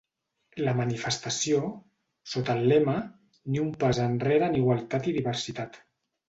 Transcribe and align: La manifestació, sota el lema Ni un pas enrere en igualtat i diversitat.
La 0.67 0.71
manifestació, 0.77 1.59
sota 2.33 2.55
el 2.61 2.65
lema 2.71 2.95
Ni 3.51 3.63
un 3.65 3.69
pas 3.85 4.01
enrere 4.07 4.49
en 4.53 4.59
igualtat 4.63 5.13
i 5.13 5.15
diversitat. 5.21 5.81